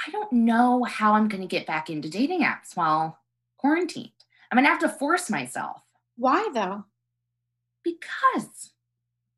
[0.07, 3.21] i don't know how i'm going to get back into dating apps while
[3.61, 4.11] quarantined.
[4.51, 5.83] I'm going to have to force myself.
[6.17, 6.85] Why though?
[7.85, 8.73] Because.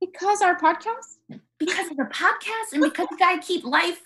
[0.01, 1.41] Because our podcast?
[1.59, 4.01] Because of the podcast and because you got to keep life.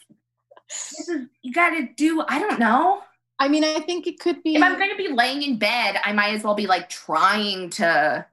[0.68, 3.02] This is, you got to do i don't know.
[3.38, 6.00] I mean i think it could be if I'm going to be laying in bed,
[6.02, 8.26] I might as well be like trying to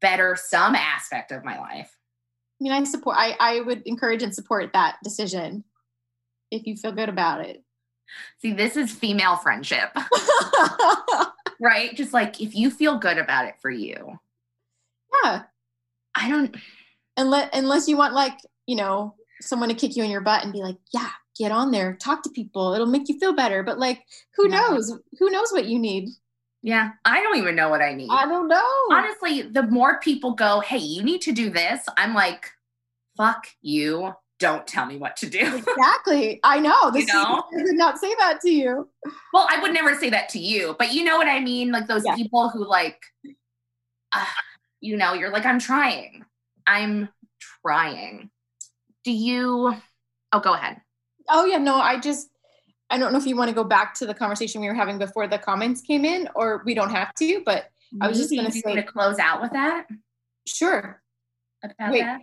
[0.00, 1.96] better some aspect of my life.
[2.60, 3.16] I mean, I support.
[3.18, 5.64] I I would encourage and support that decision
[6.50, 7.62] if you feel good about it.
[8.40, 9.90] See, this is female friendship,
[11.60, 11.94] right?
[11.94, 14.18] Just like if you feel good about it for you.
[15.24, 15.42] yeah,
[16.14, 16.56] I don't
[17.16, 20.52] unless unless you want like you know someone to kick you in your butt and
[20.52, 21.08] be like, yeah,
[21.38, 23.62] get on there, talk to people, it'll make you feel better.
[23.62, 24.02] But like,
[24.36, 24.56] who No.
[24.70, 24.92] knows?
[25.18, 26.08] Who knows what you need?
[26.62, 28.10] yeah, I don't even know what I need.
[28.10, 28.86] I don't know.
[28.90, 32.50] Honestly, the more people go, "Hey, you need to do this." I'm like,
[33.16, 34.12] "Fuck you.
[34.40, 36.40] Don't tell me what to do." Exactly.
[36.42, 36.90] I know.
[36.92, 37.44] The You know?
[37.56, 38.88] I did not say that to you.
[39.32, 41.70] well, I would never say that to you, but you know what I mean?
[41.70, 42.16] Like those Yeah.
[42.16, 43.00] people who like
[44.12, 44.24] uh,
[44.80, 46.24] you know, you're like, "I'm trying.
[46.66, 47.08] I'm
[47.62, 48.30] trying."
[49.04, 49.74] Do you
[50.32, 50.80] Oh, go ahead.
[51.28, 52.28] Oh yeah, no, I just
[52.90, 54.98] I don't know if you want to go back to the conversation we were having
[54.98, 57.66] before the comments came in, or we don't have to, but
[58.00, 59.86] I was just gonna say- to close out with that
[60.46, 61.02] sure.
[61.62, 62.20] about Wait, that.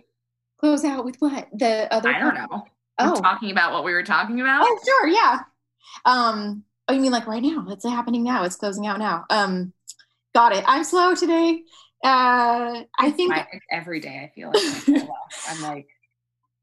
[0.58, 1.48] Close out with what?
[1.52, 2.50] The other I don't part?
[2.50, 2.64] know.
[3.00, 3.20] We're Oh.
[3.20, 4.62] talking about what we were talking about.
[4.64, 5.40] Oh, sure, yeah.
[6.04, 7.64] Um, oh, you mean like right now?
[7.68, 8.42] It's happening now.
[8.44, 9.24] It's closing out now.
[9.30, 9.72] Um,
[10.34, 10.64] got it.
[10.66, 11.62] I'm slow today.
[12.04, 15.08] Uh, I think My- every day I feel like I'm.
[15.48, 15.86] I'm like,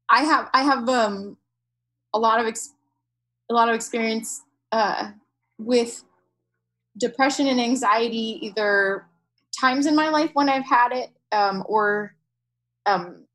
[0.08, 1.36] I have I have um
[2.14, 2.74] a lot of ex-
[3.50, 5.10] a lot of experience uh,
[5.58, 6.02] with
[6.98, 9.06] depression and anxiety, either
[9.58, 12.14] times in my life when I've had it, um, or
[12.86, 13.25] um,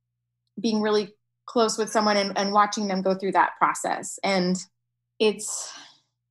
[0.60, 1.14] being really
[1.46, 4.20] close with someone and, and watching them go through that process.
[4.24, 4.58] And
[5.20, 5.74] it's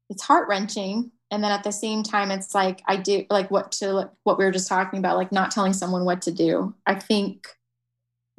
[0.09, 1.13] it's heart wrenching.
[1.31, 4.45] And then at the same time, it's like I do like what to what we
[4.45, 6.75] were just talking about, like not telling someone what to do.
[6.87, 7.47] I think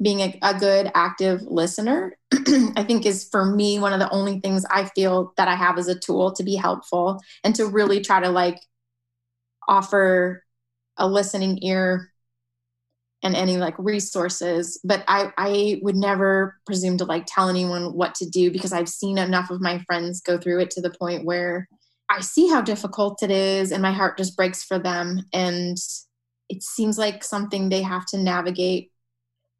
[0.02, 2.16] being a, a good active listener
[2.76, 5.78] i think is for me one of the only things i feel that i have
[5.78, 8.58] as a tool to be helpful and to really try to like
[9.68, 10.42] offer
[10.96, 12.11] a listening ear
[13.22, 18.14] and any like resources but i i would never presume to like tell anyone what
[18.14, 21.24] to do because i've seen enough of my friends go through it to the point
[21.24, 21.68] where
[22.10, 25.22] i see how difficult it is and my heart just breaks for them.
[25.32, 25.76] And
[26.48, 28.90] it seems like something they have to navigate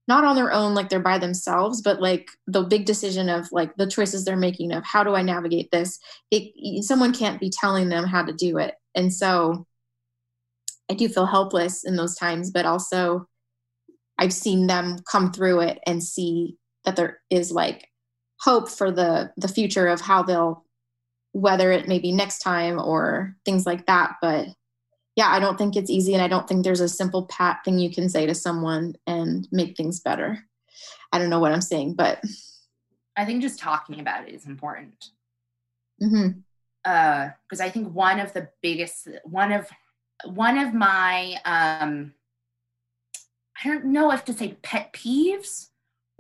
[0.08, 3.74] not on their own like they're by themselves but like the big decision of like
[3.76, 5.98] the choices they're making of how do i navigate this?
[6.30, 8.74] It, someone can't be telling them how to do it.
[8.94, 9.66] And so
[10.90, 13.26] i do feel helpless in those times but also
[14.22, 17.88] i've seen them come through it and see that there is like
[18.40, 20.64] hope for the the future of how they'll
[21.32, 24.46] whether it maybe next time or things like that but
[25.14, 27.78] yeah, I don't think it's easy, and I don't think there's a simple pat thing
[27.78, 30.38] you can say to someone and make things better.
[31.12, 32.22] I don't know what I'm saying, but
[33.16, 35.10] I think just talking about it is important.
[36.02, 36.42] mhm.
[36.84, 39.68] Uh, because I think one of the biggest one of
[40.24, 42.14] one of my um
[43.62, 45.68] I don't know if to say pet peeves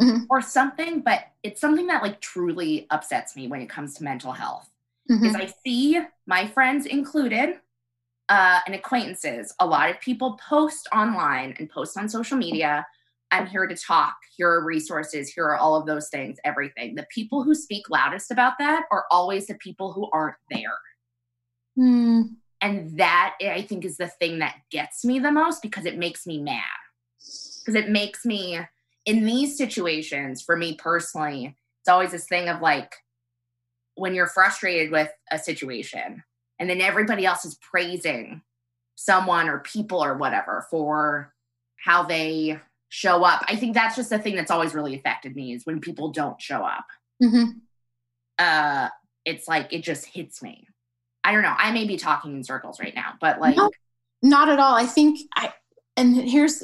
[0.00, 0.26] Mhm.
[0.30, 4.32] or something, but it's something that like truly upsets me when it comes to mental
[4.32, 4.68] health.
[5.10, 5.26] Mhm.
[5.26, 7.60] is I see my friends included
[8.28, 9.52] uh, and acquaintances.
[9.58, 12.86] A lot of people post online and post on social media.
[13.30, 14.16] I'm here to talk.
[14.36, 15.28] Here are resources.
[15.28, 16.94] Here are all of those things, everything.
[16.94, 20.78] The people who speak loudest about that are always the people who aren't there.
[21.76, 22.22] Hmm.
[22.60, 26.26] And that I think is the thing that gets me the most because it makes
[26.26, 26.62] me mad.
[27.64, 28.58] Because it makes me,
[29.06, 32.94] in these situations, for me personally, it's always this thing of like
[33.94, 36.22] when you're frustrated with a situation
[36.58, 38.42] and then everybody else is praising
[38.94, 41.34] someone or people or whatever for
[41.76, 43.42] how they show up.
[43.48, 46.40] I think that's just the thing that's always really affected me is when people don't
[46.40, 46.86] show up.
[47.22, 47.60] Mhm.
[48.38, 48.88] Uh
[49.24, 50.66] it's like it just hits me.
[51.24, 51.54] I don't know.
[51.56, 53.70] I may be talking in circles right now, but like No.
[54.22, 54.74] Not at all.
[54.74, 55.52] I think I,
[55.96, 56.62] and here's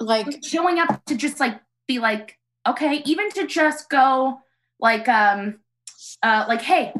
[0.00, 4.38] like, showing up to just like be like okay even to just go
[4.80, 5.60] like um
[6.22, 6.92] uh like hey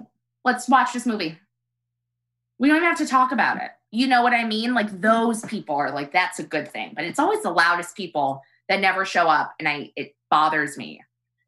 [0.45, 1.37] let's watch this movie.
[2.59, 3.71] We don't even have to talk about it.
[3.91, 4.75] You know what i mean?
[4.75, 6.93] Like those people are like that's a good thing.
[6.95, 11.03] But it's always the loudest people that never show up and i it bothers me.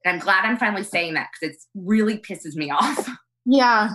[0.05, 3.09] And i'm glad i'm finally saying that because it really pisses me off.
[3.44, 3.90] Yeah.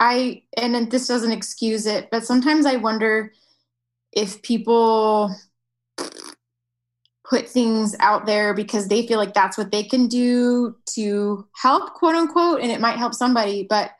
[0.00, 3.32] I, and this doesn't excuse it, but sometimes I wonder
[4.12, 5.34] if people
[7.28, 11.92] put things out there because they feel like that's what they can do to help
[11.92, 13.90] quote unquote and it might help somebody but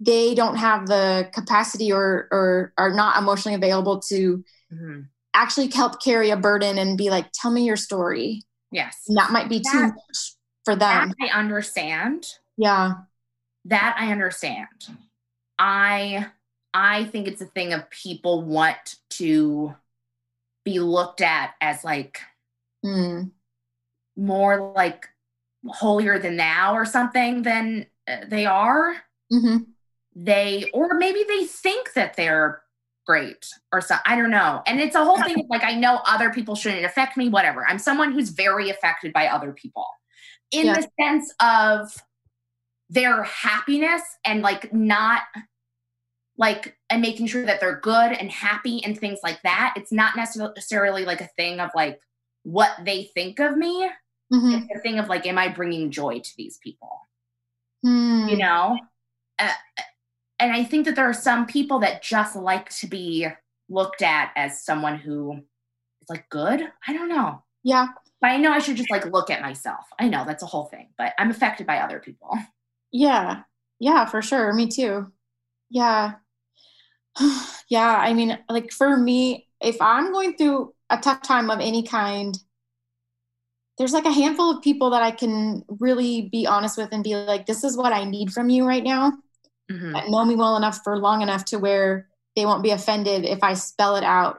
[0.00, 5.06] they don't have the capacity or or are not emotionally available to Mhm.
[5.34, 8.42] actually help carry a burden and be like tell me your story.
[8.72, 8.96] Yes.
[9.08, 10.34] And that might be too much
[10.64, 11.10] for them.
[11.10, 12.26] that i understand.
[12.56, 12.94] Yeah.
[13.66, 14.66] That I understand.
[15.58, 16.26] I
[16.74, 19.74] I think it's a thing of people want to
[20.64, 22.20] be looked at as like
[22.84, 23.30] mm.
[24.16, 25.06] more like
[25.66, 28.96] holier than thou or something than uh, they are.
[29.30, 29.58] hmm
[30.14, 32.62] They, or maybe they think that they're
[33.06, 34.62] great or so I don't know.
[34.66, 37.66] And it's a whole thing of like, I know other people shouldn't affect me, whatever.
[37.68, 39.86] I'm someone who's very affected by other people
[40.50, 40.80] in Yeah.
[40.80, 41.94] the sense of
[42.88, 45.22] their happiness and like not
[46.36, 49.74] like and making sure that they're good and happy and things like that.
[49.76, 52.00] It's not necessarily like a thing of like
[52.42, 53.88] what they think of me.
[54.32, 57.00] hmm It's a thing of like, am I bringing joy to these people?
[57.84, 58.28] Hmm.
[58.28, 58.78] You know?
[59.38, 59.50] Uh,
[60.40, 63.28] and I think that there are some people that just like to be
[63.68, 65.34] looked at as someone who
[66.02, 66.60] is like good.
[66.86, 67.42] I don't know.
[67.62, 67.88] Yeah.
[68.20, 69.84] But I know I should just like look at myself.
[69.98, 72.36] I know that's a whole thing, but I'm affected by other people.
[72.92, 73.42] Yeah.
[73.80, 74.52] Yeah, for sure.
[74.52, 75.12] Me too.
[75.70, 76.14] Yeah.
[77.68, 77.96] yeah.
[77.96, 82.38] I mean, like for me, if I'm going through a tough time of any kind,
[83.78, 87.16] there's like a handful of people that I can really be honest with and be
[87.16, 89.12] like, this is what I need from you right now.
[89.70, 89.92] Mhm.
[89.92, 93.42] That know me well enough for long enough to where they won't be offended if
[93.42, 94.38] I spell it out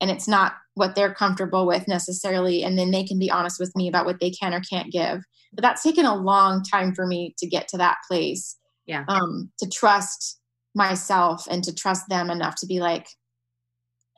[0.00, 2.64] and it's not what they're comfortable with necessarily.
[2.64, 5.22] And then they can be honest with me about what they can or can't give.
[5.52, 8.56] But that's taken a long time for me to get to that place.
[8.86, 9.04] Yeah.
[9.08, 10.40] Um, to trust
[10.74, 13.08] myself and to trust them enough to be like,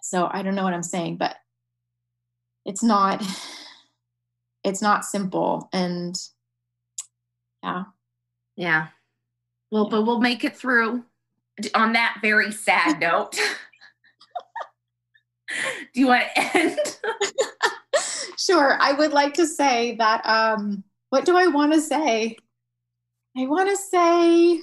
[0.02, 1.36] so I don't know what I'm saying, but
[2.64, 3.24] it's not
[4.64, 6.16] it's not simple and
[7.62, 7.84] yeah.
[8.57, 8.88] Yeah.
[9.70, 11.04] Well, but we'll make it through.
[11.74, 13.32] On that very sad note,
[15.94, 16.78] do you want to end?
[18.38, 22.36] sure i would like to say that um what do i want to say
[23.36, 24.61] i want to say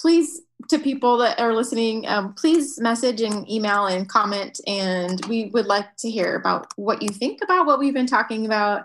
[0.00, 4.60] please to people that are listening, um, please message and email and comment.
[4.66, 8.46] And we would like to hear about what you think about what we've been talking
[8.46, 8.84] about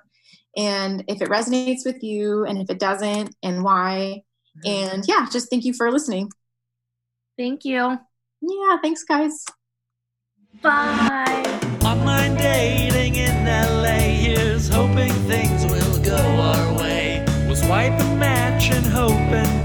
[0.55, 4.23] and if it resonates with you and if it doesn't and why.
[4.65, 4.93] Mm-hmm.
[4.93, 6.31] And yeah, just thank you for listening.
[7.37, 7.97] Thank you.
[8.41, 9.45] Yeah, thanks, guys.
[10.61, 11.43] Bye.
[11.83, 14.17] Online dating in LA
[14.69, 17.25] hoping things will go our way.
[17.47, 19.56] We'll match and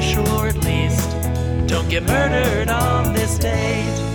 [0.00, 1.10] special, or at least
[1.68, 4.09] don't get murdered on this date.